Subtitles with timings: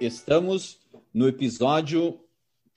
[0.00, 0.80] Estamos
[1.12, 2.18] no episódio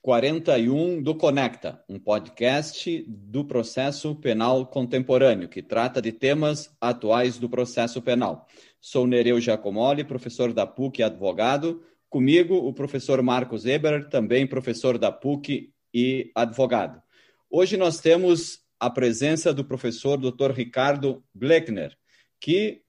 [0.02, 7.48] 41 do Conecta, um podcast do processo penal contemporâneo, que trata de temas atuais do
[7.48, 8.46] processo penal.
[8.78, 11.82] Sou Nereu Giacomoli, professor da PUC e advogado.
[12.10, 17.02] Comigo, o professor Marcos Eber, também professor da PUC e advogado.
[17.50, 20.50] Hoje nós temos a presença do professor Dr.
[20.50, 21.96] Ricardo Bleckner,
[22.38, 22.82] que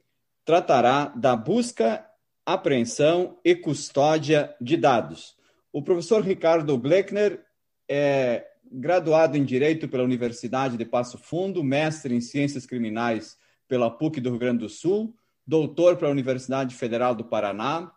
[0.43, 2.05] tratará da busca,
[2.45, 5.35] apreensão e custódia de dados.
[5.73, 7.43] O professor Ricardo Bleckner
[7.89, 13.37] é graduado em Direito pela Universidade de Passo Fundo, mestre em Ciências Criminais
[13.67, 17.91] pela PUC do Rio Grande do Sul, doutor pela Universidade Federal do Paraná,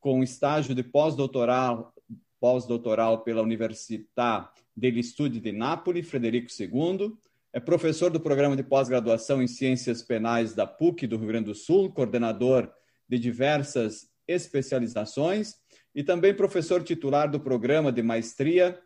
[0.00, 1.92] com estágio de pós-doutoral
[2.38, 7.16] pós-doutoral pela Università degli Studi di Napoli, Frederico II,
[7.52, 11.54] é professor do programa de pós-graduação em Ciências Penais da PUC do Rio Grande do
[11.54, 12.70] Sul, coordenador
[13.08, 15.54] de diversas especializações
[15.94, 18.78] e também professor titular do programa de maestria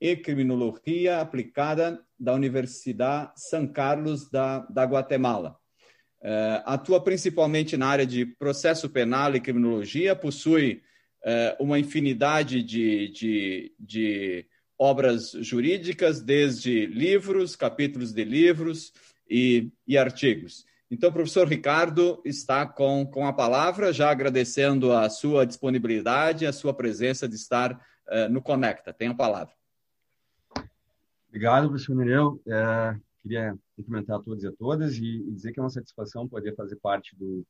[0.00, 5.56] em criminologia aplicada da Universidade São Carlos da, da Guatemala.
[6.20, 10.82] Uh, atua principalmente na área de processo penal e criminologia, possui
[11.24, 14.46] uh, uma infinidade de, de, de
[14.78, 18.92] obras jurídicas, desde livros, capítulos de livros
[19.28, 20.64] e, e artigos.
[20.90, 26.72] Então, professor Ricardo está com, com a palavra, já agradecendo a sua disponibilidade, a sua
[26.72, 28.92] presença de estar uh, no Conecta.
[28.92, 29.52] Tem a palavra.
[31.28, 32.40] Obrigado, professor Nereu.
[32.46, 36.26] É, queria cumprimentar a todos e a todas e, e, dizer que é uma satisfação
[36.26, 37.44] poder fazer parte do,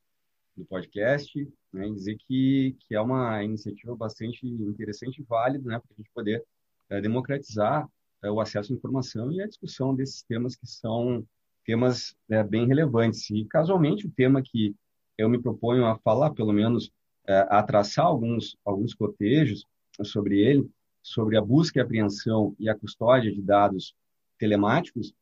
[0.56, 5.94] do podcast, né, dizer que, que é uma iniciativa bastante interessante e válida né, para
[5.94, 6.44] a gente poder
[6.90, 7.88] é, democratizar
[8.20, 11.24] é, o acesso à informação e a discussão desses temas que são
[11.68, 13.28] temas é, bem relevantes.
[13.28, 14.74] E, casualmente, o tema que
[15.18, 16.90] eu me proponho a falar, pelo menos
[17.26, 19.66] é, a traçar alguns, alguns cotejos
[20.02, 20.66] sobre ele,
[21.02, 23.94] sobre a busca e apreensão e a custódia de dados
[24.38, 25.12] telemáticos,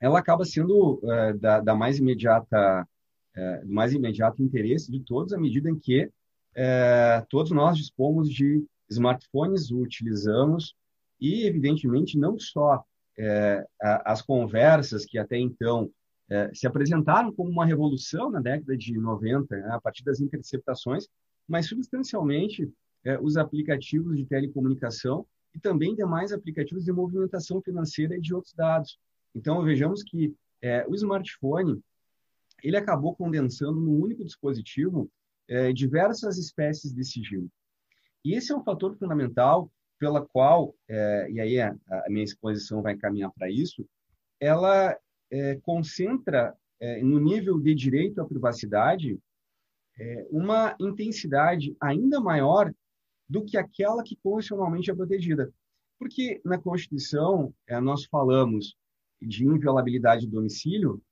[0.00, 2.84] ela acaba sendo é, da, da, mais imediata,
[3.36, 6.10] é, do mais imediato interesse de todos, à medida em que
[6.56, 10.74] é, todos nós dispomos de smartphones, utilizamos
[11.20, 12.84] e, evidentemente, não só
[13.18, 15.90] é, as conversas que até então
[16.30, 21.08] é, se apresentaram como uma revolução na década de 90, né, a partir das interceptações,
[21.46, 22.70] mas substancialmente
[23.04, 28.54] é, os aplicativos de telecomunicação e também demais aplicativos de movimentação financeira e de outros
[28.54, 28.98] dados.
[29.34, 31.80] Então, vejamos que é, o smartphone
[32.62, 35.10] ele acabou condensando num único dispositivo
[35.48, 37.48] é, diversas espécies de sigilo.
[38.24, 42.82] E esse é um fator fundamental pela qual, é, e aí a, a, minha exposição
[42.82, 43.86] vai caminhar para isso,
[44.40, 44.96] ela
[45.30, 49.18] é, concentra é, no nível de direito à privacidade
[49.98, 52.72] é, uma intensidade ainda maior
[53.28, 55.52] do que aquela que constitucionalmente é protegida.
[55.98, 58.76] Porque na Constituição é, nós falamos
[59.20, 61.02] de inviolabilidade do domicílio,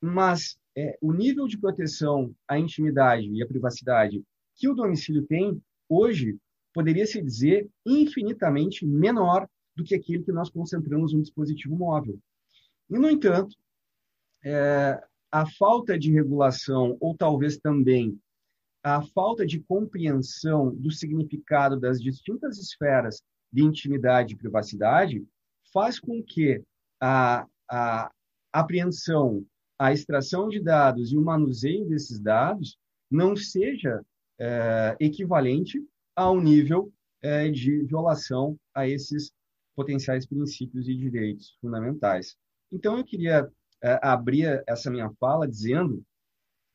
[0.00, 4.22] mas é, o nível de proteção à intimidade e à privacidade
[4.56, 6.36] que o domicílio tem, hoje,
[6.74, 12.18] poderia se dizer infinitamente menor do que aquele que nós concentramos no dispositivo móvel.
[12.90, 13.56] E, no entanto,
[14.44, 18.18] é, a falta de regulação, ou talvez também
[18.82, 25.24] a falta de compreensão do significado das distintas esferas de intimidade e privacidade,
[25.72, 26.62] faz com que
[27.00, 28.10] a, a
[28.52, 29.46] apreensão,
[29.78, 32.76] a extração de dados e o manuseio desses dados
[33.10, 34.04] não seja
[34.38, 35.82] é, equivalente
[36.14, 36.92] ao nível
[37.22, 39.32] é, de violação a esses
[39.74, 42.36] potenciais princípios e direitos fundamentais.
[42.70, 43.48] Então, eu queria
[43.82, 46.02] é, abrir essa minha fala dizendo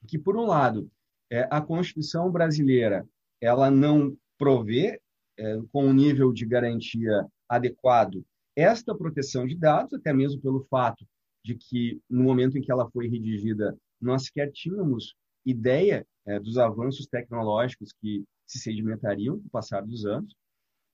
[0.08, 0.90] que, por um lado,
[1.32, 3.08] é, a Constituição brasileira
[3.42, 5.00] ela não provê
[5.38, 8.24] é, com um nível de garantia adequado
[8.56, 11.06] esta proteção de dados, até mesmo pelo fato
[11.44, 15.16] de que, no momento em que ela foi redigida, nós sequer tínhamos
[15.46, 20.36] ideia é, dos avanços tecnológicos que se sedimentariam com o passar dos anos,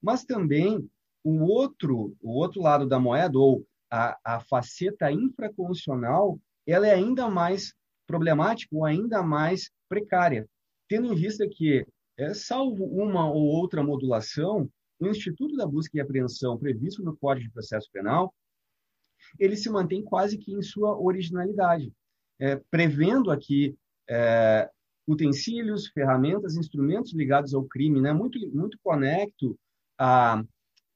[0.01, 0.89] mas também
[1.23, 7.29] o outro, o outro lado da moeda, ou a, a faceta infraconstitucional, ela é ainda
[7.29, 7.73] mais
[8.07, 10.47] problemática ou ainda mais precária,
[10.87, 11.85] tendo em vista que,
[12.17, 17.47] é, salvo uma ou outra modulação, o Instituto da Busca e Apreensão previsto no Código
[17.47, 18.33] de Processo Penal,
[19.37, 21.91] ele se mantém quase que em sua originalidade,
[22.39, 23.75] é, prevendo aqui
[24.07, 24.69] é,
[25.07, 28.11] utensílios, ferramentas, instrumentos ligados ao crime, né?
[28.11, 29.57] muito, muito conecto
[29.97, 30.43] a,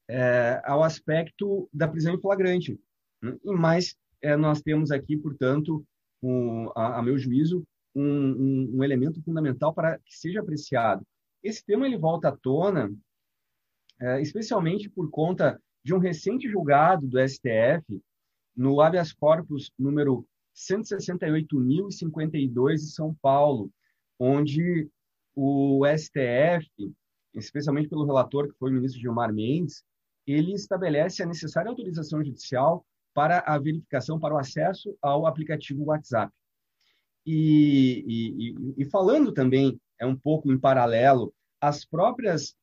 [0.08, 2.78] é, ao aspecto da prisão em flagrante.
[3.22, 3.36] Né?
[3.44, 5.84] Mas é, nós temos aqui, portanto,
[6.22, 7.64] um, a, a, meu juízo,
[7.94, 11.06] um, um, um, elemento fundamental para que seja apreciado.
[11.42, 12.92] esse tema ele volta à tona,
[14.00, 18.02] é, especialmente por conta de um recente julgado do STF
[18.56, 23.70] no habeas corpus número 168.052 de São Paulo,
[24.20, 24.88] onde
[25.34, 26.68] o STF,
[27.34, 29.82] especialmente pelo relator que foi o ministro Gilmar Mendes,
[30.26, 32.84] ele estabelece a necessária autorização judicial
[33.14, 36.32] para a verificação, para o acesso ao aplicativo WhatsApp.
[37.26, 42.54] E, e, e, falando também, é um pouco em paralelo, as próprias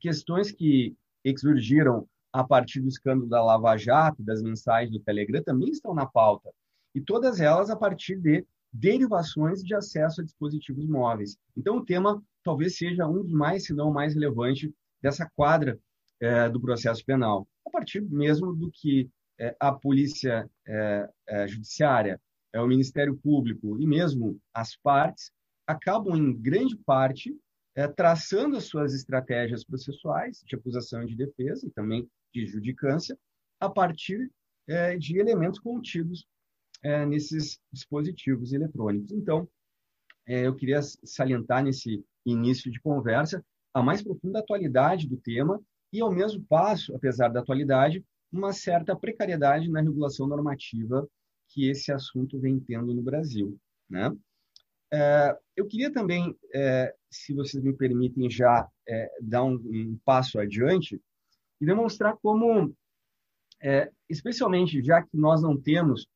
[0.00, 0.96] questões que
[1.36, 6.06] surgiram a partir do escândalo da Lava Jato, das mensagens do Telegram, também estão na
[6.06, 6.50] pauta.
[6.94, 11.36] E todas elas a partir de derivações de acesso a dispositivos móveis.
[11.56, 14.72] Então, o tema talvez seja um dos mais, se não mais relevante
[15.02, 15.78] dessa quadra
[16.20, 22.20] é, do processo penal, a partir mesmo do que é, a polícia é, judiciária,
[22.52, 25.30] é o Ministério Público e mesmo as partes
[25.66, 27.36] acabam, em grande parte,
[27.94, 33.18] traçando as suas estratégias processuais de acusação e de defesa e também de judicância
[33.60, 34.30] a partir
[34.98, 36.26] de elementos contidos
[37.08, 39.10] nesses dispositivos eletrônicos.
[39.12, 39.48] Então,
[40.26, 45.60] eu queria salientar nesse início de conversa a mais profunda atualidade do tema
[45.92, 51.08] e, ao mesmo passo, apesar da atualidade, uma certa precariedade na regulação normativa
[51.48, 53.58] que esse assunto vem tendo no Brasil.
[53.88, 54.14] Né?
[54.92, 60.38] É, eu queria também, é, se vocês me permitem já é, dar um, um, passo
[60.38, 61.00] adiante
[61.60, 62.74] e demonstrar como,
[63.62, 66.06] é, especialmente já que nós não temos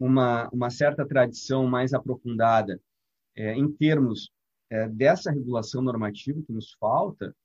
[0.00, 2.80] uma, uma certa tradição mais aprofundada
[3.36, 4.32] é, em termos
[4.70, 7.36] é, dessa regulação normativa que nos falta,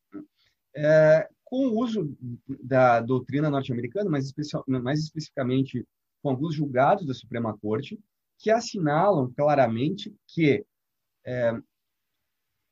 [0.74, 2.18] é, com o uso
[2.64, 4.34] da doutrina norte-americana, mas
[4.68, 5.86] mais especificamente
[6.24, 8.00] com alguns julgados da Suprema Corte,
[8.40, 10.66] que assinalam claramente que
[11.26, 11.52] é,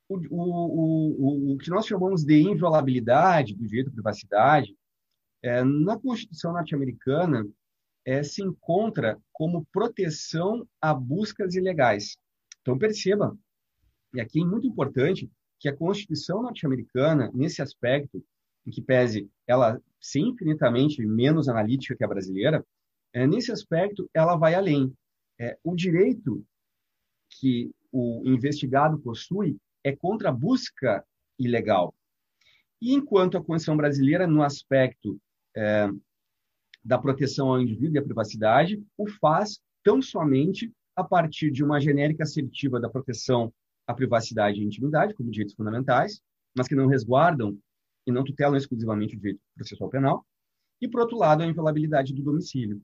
[0.09, 4.75] o, o, o, o, que nós chamamos de inviolabilidade do direito à privacidade,
[5.41, 7.45] é, na Constituição norte-americana,
[8.05, 12.17] é, se encontra como proteção a buscas ilegais.
[12.61, 13.38] Então, perceba,
[14.13, 15.29] e aqui é muito importante,
[15.59, 18.23] que a Constituição norte-americana, nesse aspecto,
[18.65, 22.65] em que pese ela ser infinitamente menos analítica que a brasileira,
[23.13, 24.94] é, nesse aspecto ela vai além.
[25.39, 26.45] É, o direito
[27.29, 31.06] que o investigado possui é contra a busca
[31.39, 31.94] ilegal.
[32.81, 35.19] E enquanto a Constituição brasileira, no aspecto
[35.56, 35.88] é,
[36.83, 41.80] da proteção ao indivíduo e à privacidade, o faz tão somente a partir de uma
[41.80, 43.53] genérica assertiva da proteção
[43.88, 46.21] à privacidade e intimidade, como direitos fundamentais,
[46.56, 47.57] mas que não resguardam
[48.06, 50.25] e não tutelam exclusivamente o direito processual penal,
[50.81, 52.81] e, por outro lado, a inviolabilidade do domicílio.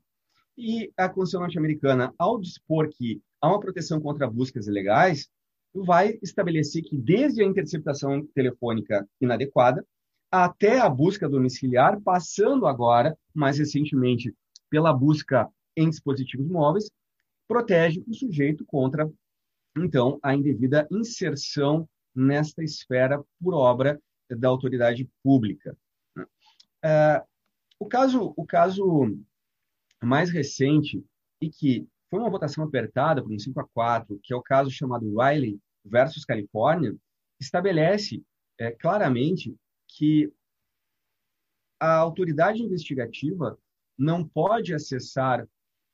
[0.57, 5.29] E a Constituição norte-americana, ao dispor que há uma proteção contra buscas ilegais,
[5.73, 9.85] vai estabelecer que, desde a interceptação telefônica inadequada
[10.31, 14.33] até a busca domiciliar, passando agora, mais recentemente,
[14.69, 16.89] pela busca em dispositivos móveis,
[17.47, 19.09] protege o sujeito contra,
[19.75, 23.99] então, a indevida inserção nesta esfera por obra
[24.29, 25.75] da autoridade pública.
[26.83, 27.23] É,
[27.79, 29.17] o, caso, o caso
[30.03, 31.03] mais recente,
[31.41, 34.69] e que foi uma votação apertada por um 5 a 4, que é o caso
[34.69, 36.95] chamado Riley versus Califórnia,
[37.39, 38.23] estabelece
[38.59, 39.55] é, claramente
[39.89, 40.31] que
[41.79, 43.57] a autoridade investigativa
[43.97, 45.47] não pode acessar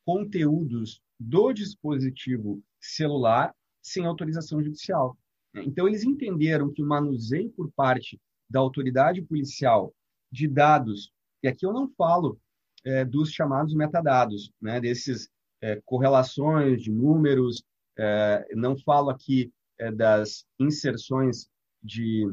[0.06, 5.18] conteúdos do dispositivo celular sem autorização judicial.
[5.56, 9.94] Então, eles entenderam que o manuseio por parte da autoridade policial
[10.32, 11.12] de dados,
[11.42, 12.40] e aqui eu não falo
[12.84, 15.30] é, dos chamados metadados, né, desses
[15.62, 17.64] é, correlações de números,
[17.98, 21.48] é, não falo aqui é, das inserções
[21.82, 22.28] de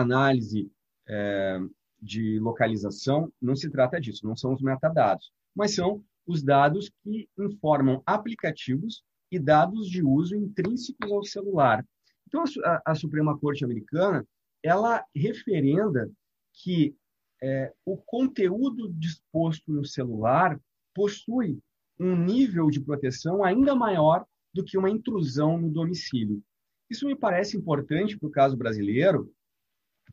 [0.00, 0.70] análise
[1.08, 1.58] é,
[2.00, 7.28] de localização, não se trata disso, não são os metadados, mas são os dados que
[7.38, 11.84] informam aplicativos e dados de uso intrínsecos ao celular.
[12.26, 14.26] Então, a, a Suprema Corte Americana
[14.62, 16.10] ela referenda
[16.54, 16.96] que
[17.42, 20.58] é, o conteúdo disposto no celular
[20.94, 21.58] possui
[22.00, 26.42] um nível de proteção ainda maior do que uma intrusão no domicílio.
[26.88, 29.30] Isso me parece importante para o caso brasileiro,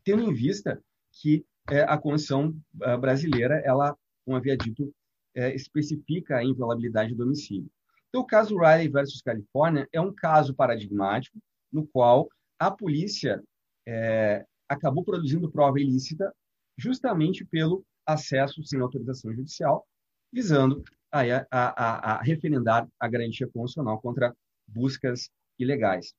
[0.04, 0.82] tendo em vista
[1.20, 4.92] que é, a Constituição é, brasileira, ela, como havia dito,
[5.34, 7.70] é, especifica a inviolabilidade do domicílio.
[8.08, 11.38] Então, o caso Riley versus Califórnia é um caso paradigmático
[11.72, 12.28] no qual
[12.58, 13.42] a polícia
[13.86, 16.32] é, acabou produzindo prova ilícita
[16.76, 19.86] justamente pelo acesso sem autorização judicial,
[20.32, 24.34] visando a, a, a, a referendar a garantia constitucional contra
[24.66, 26.14] buscas ilegais.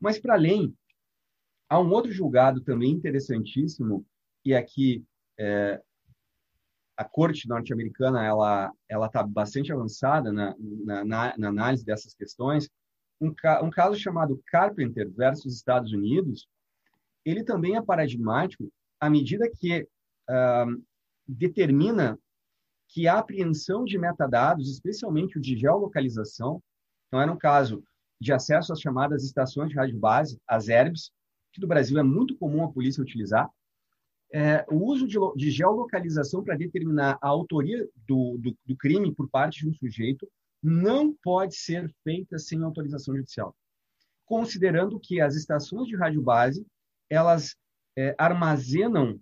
[0.00, 0.74] Mas, para além
[1.68, 4.04] Há um outro julgado também interessantíssimo,
[4.44, 5.04] e aqui
[5.38, 5.80] é,
[6.96, 11.04] a corte norte-americana ela ela está bastante avançada na, na,
[11.36, 12.68] na, análise dessas questões.
[13.20, 16.48] Um, um caso chamado Carpenter versus Estados Unidos,
[17.24, 20.84] ele também é paradigmático à medida que uh,
[21.26, 22.18] determina
[22.88, 26.62] que a apreensão de metadados, especialmente o de geolocalização,
[27.06, 27.84] então era um caso
[28.20, 31.12] de acesso às chamadas estações de rádio base, as ERBs,
[31.58, 33.50] que no Brasil é muito comum a polícia utilizar,
[34.32, 39.28] é, o uso de, de geolocalização para determinar a autoria do, do, do, crime por
[39.28, 40.28] parte de um sujeito
[40.62, 43.56] não pode ser feita sem autorização judicial,
[44.26, 46.66] considerando que as estações de rádio base
[47.08, 47.56] elas
[47.96, 49.18] é, armazenam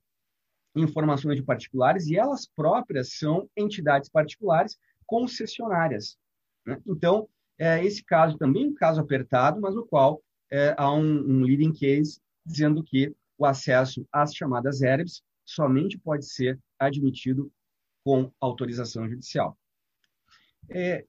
[0.74, 4.76] informações de particulares e elas próprias são entidades particulares
[5.06, 6.18] concessionárias.
[6.66, 6.78] Né?
[6.84, 7.28] Então,
[7.58, 11.42] é, esse caso também é um caso apertado, mas no qual é, há um, um
[11.42, 17.52] leading case dizendo que o acesso às chamadas ERBs somente pode ser admitido
[18.04, 19.58] com autorização judicial.
[20.70, 21.04] É,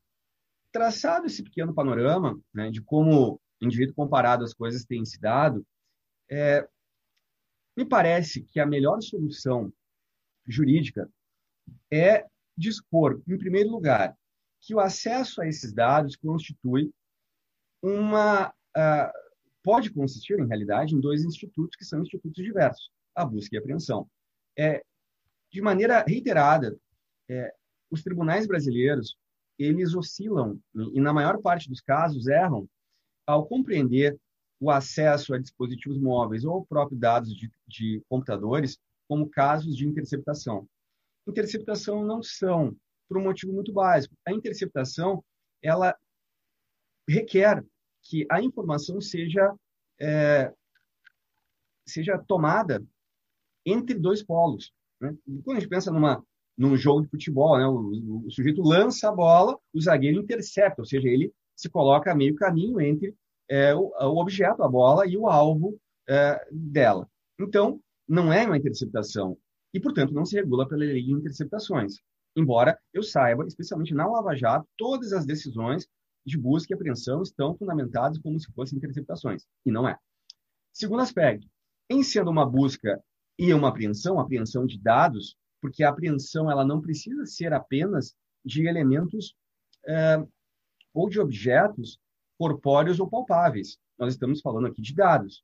[0.72, 5.66] traçado esse pequeno panorama né, de como, indivíduo comparado, as coisas têm se dado,
[6.30, 6.68] é,
[7.76, 9.72] me parece que a melhor solução
[10.46, 11.10] jurídica
[11.92, 12.26] é
[12.58, 14.18] dispor, em primeiro lugar,
[14.62, 16.92] que o acesso a esses dados constitui
[17.82, 18.50] uma.
[18.76, 19.27] Uh,
[19.68, 23.60] pode consistir, em realidade, em dois institutos que são institutos diversos, a busca e a
[23.60, 24.10] apreensão.
[24.58, 24.82] É,
[25.52, 26.80] de maneira reiterada,
[27.30, 27.54] é,
[27.92, 29.18] os tribunais brasileiros,
[29.60, 30.58] eles oscilam,
[30.94, 32.66] e na maior parte dos casos erram,
[33.26, 34.18] ao compreender
[34.58, 40.66] o acesso a dispositivos móveis ou próprios dados de, de computadores como casos de interceptação.
[41.28, 42.74] Interceptação não são
[43.06, 44.16] por um motivo muito básico.
[44.26, 45.22] A interceptação,
[45.62, 45.94] ela
[47.06, 47.66] requer
[48.08, 49.54] que a informação seja,
[50.00, 50.52] é,
[51.86, 52.84] seja tomada
[53.66, 54.72] entre dois polos.
[55.00, 55.16] Né?
[55.44, 56.24] Quando a gente pensa numa,
[56.58, 57.68] num jogo de futebol, né?
[57.68, 62.16] o, o, o, sujeito lança a bola, o zagueiro intercepta, ou seja, ele se coloca
[62.16, 63.14] meio caminho entre
[63.50, 67.10] é, o, o, objeto, a bola, e o alvo é, dela.
[67.40, 69.38] Então, não é uma interceptação
[69.74, 72.00] e, portanto, não se regula pela lei de interceptações.
[72.36, 75.88] Embora eu saiba, especialmente na Lava Jato, todas as decisões
[76.28, 79.98] de busca e apreensão estão fundamentadas como se fossem interceptações, e não é.
[80.74, 81.48] Segundo aspecto,
[81.90, 83.02] em sendo uma busca
[83.40, 88.68] e uma apreensão, apreensão de dados, porque a apreensão ela não precisa ser apenas de
[88.68, 89.36] elementos
[89.88, 90.22] é,
[90.94, 91.98] ou de objetos
[92.38, 93.78] corpóreos ou palpáveis.
[93.98, 95.42] Nós estamos falando aqui de dados.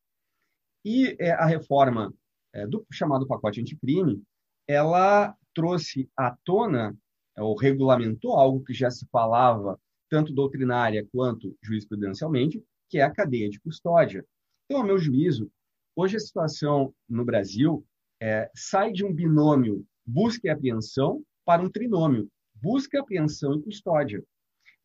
[0.83, 2.13] E é, a reforma
[2.51, 4.21] é, do chamado pacote anticrime,
[4.67, 6.93] ela trouxe à tona,
[7.37, 9.79] ou regulamentou algo que já se falava
[10.09, 14.25] tanto doutrinária quanto jurisprudencialmente, que é a cadeia de custódia.
[14.65, 15.51] Então, ao meu juízo,
[15.95, 17.85] hoje a situação no Brasil
[18.21, 24.23] é, sai de um binômio busca e apreensão para um trinômio busca, apreensão e custódia.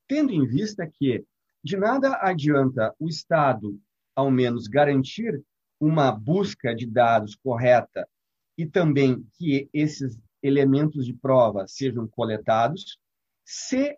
[0.09, 1.25] Tendo em vista que
[1.63, 3.79] de nada adianta o Estado,
[4.15, 5.43] ao menos, garantir
[5.81, 8.09] uma busca de dados correta
[8.57, 12.99] e também que esses elementos de prova sejam coletados,
[13.45, 13.97] se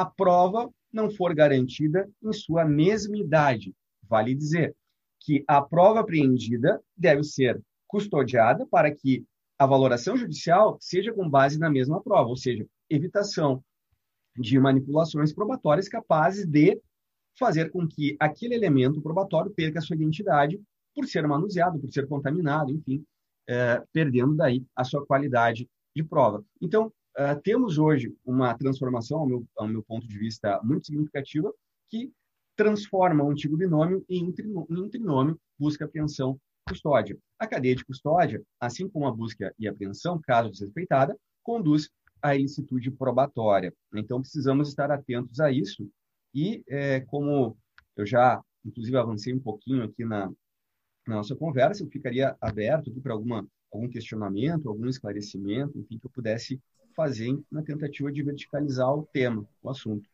[0.00, 3.74] a prova não for garantida em sua mesmidade.
[4.08, 4.74] Vale dizer
[5.20, 9.24] que a prova apreendida deve ser custodiada para que
[9.58, 13.62] a valoração judicial seja com base na mesma prova, ou seja, evitação
[14.36, 16.80] de manipulações probatórias capazes de
[17.38, 20.60] fazer com que aquele elemento probatório perca sua identidade
[20.94, 23.04] por ser manuseado, por ser contaminado, enfim,
[23.48, 26.44] é, perdendo daí a sua qualidade de prova.
[26.60, 31.52] Então, é, temos hoje uma transformação, ao meu, ao meu ponto de vista, muito significativa,
[31.88, 32.12] que
[32.54, 37.16] transforma o antigo binômio em um, trinômio, em um trinômio busca, apreensão, custódia.
[37.38, 41.88] A cadeia de custódia, assim como a busca e apreensão, caso desrespeitada, conduz
[42.20, 43.72] à ilicitude probatória.
[43.94, 45.88] Então, precisamos estar atentos a isso.
[46.34, 47.56] E, é, como
[47.96, 50.26] eu já, inclusive, avancei um pouquinho aqui na,
[51.06, 56.10] na nossa conversa, eu ficaria aberto para alguma algum questionamento, algum esclarecimento, enfim, que eu
[56.10, 56.60] pudesse
[56.96, 60.08] fazer na tentativa de verticalizar o tema, o assunto.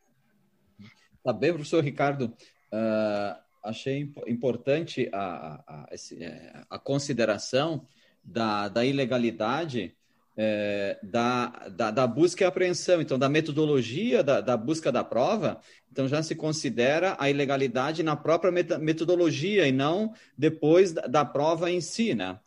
[1.23, 2.25] Tá bem, professor Ricardo.
[2.71, 7.87] Uh, achei importante a, a, a, a consideração
[8.21, 9.95] da, da ilegalidade
[10.35, 15.59] é, da, da, da, busca e apreensão, então da metodologia da, da, busca da prova,
[15.91, 21.69] então já se considera a ilegalidade na própria metodologia e não depois da, da prova
[21.69, 22.39] em si, né?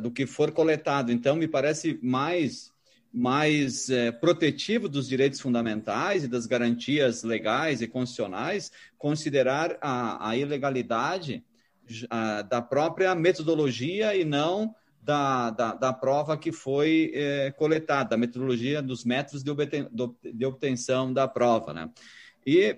[0.00, 1.12] do que for coletado.
[1.12, 2.72] Então, me parece mais,
[3.12, 10.36] mais é, protetivo dos direitos fundamentais e das garantias legais e constitucionais considerar a, a
[10.36, 11.44] ilegalidade
[12.48, 18.82] da própria metodologia e não da, da, da prova que foi é, coletada, da metodologia
[18.82, 19.88] dos métodos de, obten,
[20.22, 21.72] de obtenção da prova.
[21.72, 21.90] Né?
[22.46, 22.76] E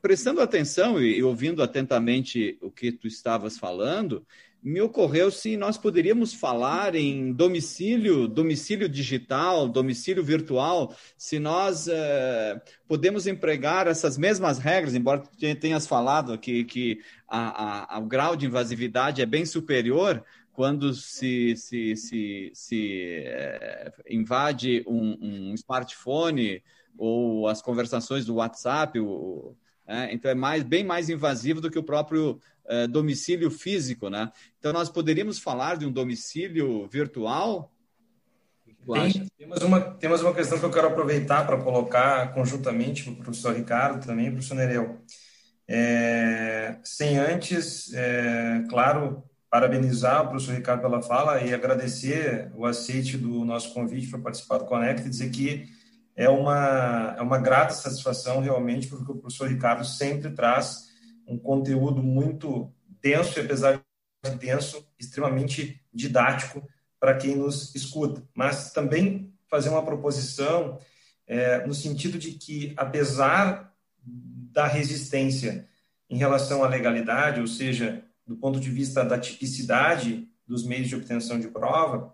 [0.00, 4.24] prestando atenção e, e ouvindo atentamente o que tu estavas falando,
[4.62, 12.60] me ocorreu se nós poderíamos falar em domicílio, domicílio digital, domicílio virtual, se nós uh,
[12.86, 15.22] podemos empregar essas mesmas regras, embora
[15.60, 21.54] tenhas falado que, que a, a, o grau de invasividade é bem superior quando se,
[21.56, 26.62] se, se, se uh, invade um, um, smartphone
[26.96, 29.54] ou as conversações do WhatsApp, o,
[29.86, 32.38] é, então é mais, bem mais invasivo do que o próprio
[32.68, 34.30] é, domicílio físico, né?
[34.58, 37.72] Então nós poderíamos falar de um domicílio virtual?
[38.92, 43.16] Tem, temos, uma, temos uma questão que eu quero aproveitar para colocar conjuntamente para o
[43.16, 45.00] professor Ricardo também para o professor Nereu.
[45.66, 53.16] É, sem antes, é, claro, parabenizar o professor Ricardo pela fala e agradecer o aceite
[53.18, 55.68] do nosso convite para participar do Conect e dizer que
[56.16, 60.87] é uma, é uma grata satisfação realmente, porque o professor Ricardo sempre traz
[61.28, 63.82] um conteúdo muito denso e, apesar
[64.24, 66.66] de denso, extremamente didático
[66.98, 68.22] para quem nos escuta.
[68.34, 70.78] Mas também fazer uma proposição
[71.26, 75.68] é, no sentido de que, apesar da resistência
[76.08, 80.96] em relação à legalidade, ou seja, do ponto de vista da tipicidade dos meios de
[80.96, 82.12] obtenção de prova,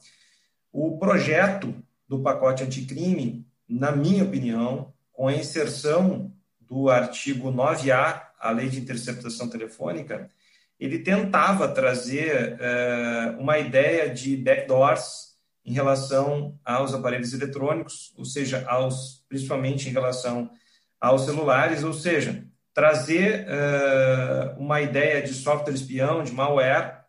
[0.72, 1.74] o projeto
[2.08, 8.78] do pacote anticrime na minha opinião, com a inserção do artigo 9A, a Lei de
[8.78, 10.28] Interceptação Telefônica,
[10.78, 15.34] ele tentava trazer uh, uma ideia de backdoors
[15.64, 20.50] em relação aos aparelhos eletrônicos, ou seja, aos, principalmente em relação
[21.00, 27.02] aos celulares, ou seja, trazer uh, uma ideia de software espião, de malware,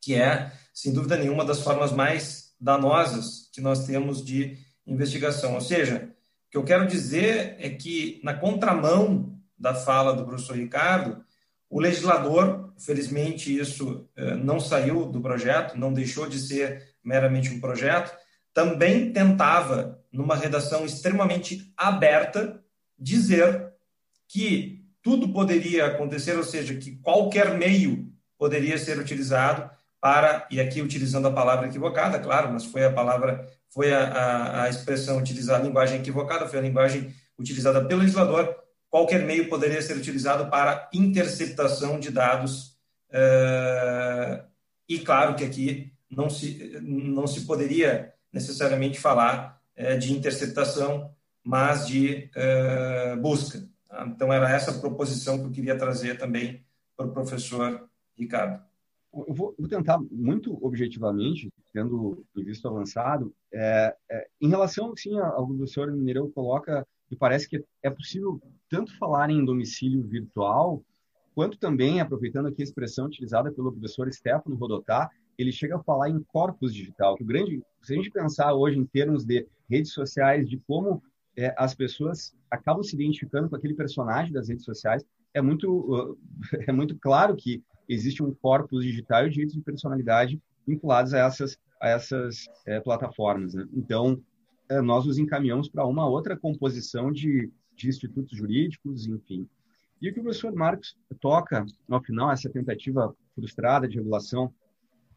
[0.00, 5.54] que é, sem dúvida nenhuma, das formas mais danosas que nós temos de investigação.
[5.54, 6.08] Ou seja,
[6.48, 11.24] o que eu quero dizer é que, na contramão da fala do professor Ricardo,
[11.68, 17.60] o legislador, felizmente isso eh, não saiu do projeto, não deixou de ser meramente um
[17.60, 18.16] projeto,
[18.54, 22.62] também tentava, numa redação extremamente aberta,
[22.98, 23.72] dizer
[24.28, 30.80] que tudo poderia acontecer, ou seja, que qualquer meio poderia ser utilizado para, e aqui
[30.80, 35.62] utilizando a palavra equivocada, claro, mas foi a palavra foi a, a, a expressão utilizada,
[35.62, 38.56] a linguagem equivocada, foi a linguagem utilizada pelo legislador.
[38.96, 42.78] Qualquer meio poderia ser utilizado para interceptação de dados.
[43.10, 44.42] Uh,
[44.88, 51.86] e claro que aqui não se, não se poderia necessariamente falar uh, de interceptação, mas
[51.86, 53.68] de uh, busca.
[54.06, 56.64] Então, era essa proposição que eu queria trazer também
[56.96, 58.64] para o professor Ricardo
[59.12, 65.18] eu vou, vou, tentar muito objetivamente, tendo em visto avançado, é, é, em relação sim
[65.18, 70.02] ao que o senhor Mineirão coloca, me parece que é possível tanto falar em domicílio
[70.02, 70.82] virtual,
[71.34, 76.08] quanto também, aproveitando aqui a expressão utilizada pelo professor Stefano Rodotá, ele chega a falar
[76.08, 79.92] em corpus digital, que o grande, se a gente pensar hoje em termos de redes
[79.92, 81.02] sociais, de como
[81.36, 86.18] é, as pessoas acabam se identificando com aquele personagem das redes sociais, é muito,
[86.66, 91.58] é muito claro que existe um corpus digital e direitos de personalidade vinculados a essas,
[91.80, 93.54] a essas é, plataformas.
[93.54, 93.68] Né?
[93.74, 94.20] Então,
[94.68, 99.48] é, nós nos encaminhamos para uma outra composição de, de institutos jurídicos, enfim.
[100.00, 104.52] E o que o professor Marcos toca, no final, essa tentativa frustrada de regulação,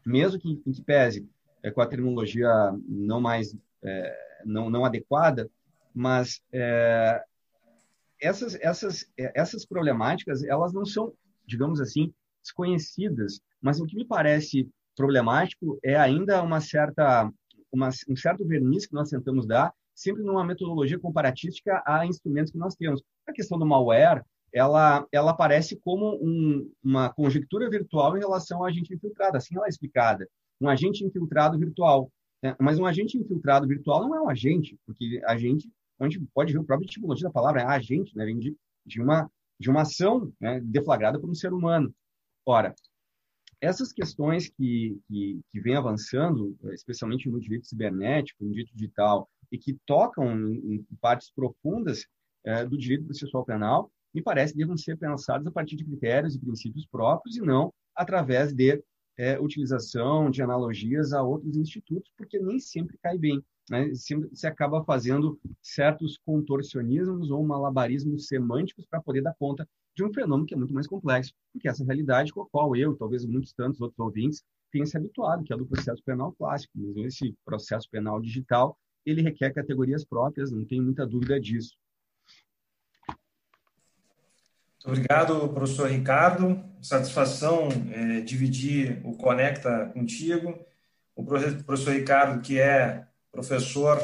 [0.04, 1.28] mesmo que em que pese
[1.62, 2.48] é, com a terminologia
[2.88, 5.50] não mais é, não, não adequada,
[5.94, 7.22] mas é,
[8.20, 11.12] essas, essas, é, essas problemáticas, elas não são,
[11.46, 17.30] digamos assim, desconhecidas, mas o que me parece problemático é ainda uma certa,
[17.72, 22.58] uma, um certo verniz que nós tentamos dar, sempre numa metodologia comparatística a instrumentos que
[22.58, 23.02] nós temos.
[23.26, 28.64] A questão do malware, ela, ela aparece como um, uma conjectura virtual em relação ao
[28.64, 30.26] agente infiltrado, assim ela é explicada.
[30.60, 32.10] Um agente infiltrado virtual.
[32.42, 32.56] Né?
[32.58, 36.58] Mas um agente infiltrado virtual não é um agente, porque agente, a gente pode ver
[36.58, 38.24] o próprio etimologia da palavra, é agente, né?
[38.24, 40.60] vem de, de, uma, de uma ação né?
[40.64, 41.94] deflagrada por um ser humano.
[42.46, 42.74] Ora,
[43.60, 49.58] essas questões que, que, que vêm avançando, especialmente no direito cibernético, no direito digital, e
[49.58, 52.06] que tocam em, partes profundas
[52.44, 56.40] é, do direito processual penal, me parece devem ser pensadas a partir de critérios e
[56.40, 58.82] princípios próprios e não através de
[59.16, 63.42] é, utilização de analogias a outros institutos, porque nem sempre cai bem.
[63.70, 70.12] né, se acaba fazendo certos contorcionismos ou malabarismos semânticos para poder dar conta de um
[70.12, 73.52] fenômeno que é muito mais complexo, porque essa realidade com a qual eu, talvez muitos
[73.52, 76.72] tantos outros ouvintes, tenham se habituado, que é do processo penal clássico.
[76.74, 81.74] Mas esse processo penal digital, ele requer categorias próprias, não tem muita dúvida disso.
[84.84, 86.62] Obrigado, professor Ricardo.
[86.80, 90.58] Satisfação é, dividir o Conecta contigo.
[91.14, 94.00] O professor Ricardo, que é professor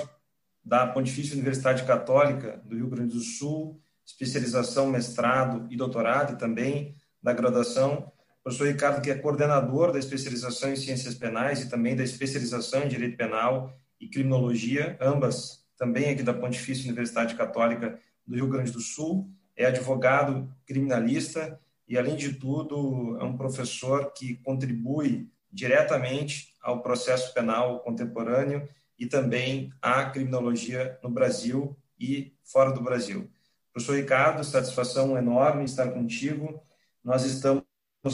[0.63, 6.95] da Pontifícia Universidade Católica do Rio Grande do Sul, especialização, mestrado e doutorado, e também
[7.23, 8.13] da graduação.
[8.41, 12.83] O professor Ricardo, que é coordenador da especialização em Ciências Penais e também da especialização
[12.83, 18.73] em Direito Penal e Criminologia, ambas também aqui da Pontifícia Universidade Católica do Rio Grande
[18.73, 26.55] do Sul é advogado criminalista e, além de tudo, é um professor que contribui diretamente
[26.61, 33.31] ao processo penal contemporâneo e também à criminologia no Brasil e fora do Brasil.
[33.73, 36.63] Professor Ricardo, satisfação enorme estar contigo.
[37.03, 37.65] Nós estamos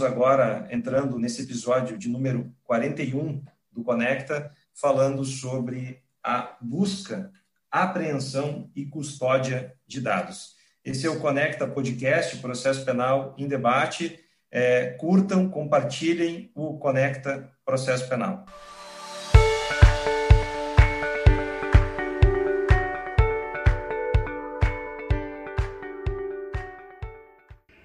[0.05, 7.32] agora entrando nesse episódio de número 41 do Conecta, falando sobre a busca,
[7.70, 10.54] apreensão e custódia de dados.
[10.85, 14.18] Esse é o Conecta Podcast, Processo Penal em Debate.
[14.50, 18.44] É, curtam, compartilhem o Conecta Processo Penal.